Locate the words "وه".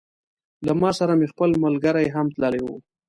2.63-2.75